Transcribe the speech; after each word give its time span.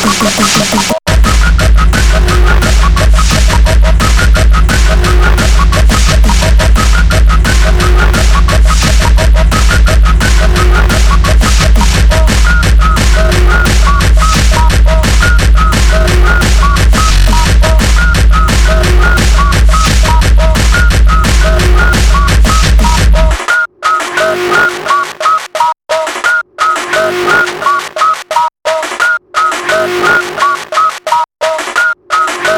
thank 0.00 0.92
you. 0.92 0.97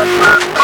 Oh, 0.03 0.07
my 0.07 0.55
God. 0.55 0.60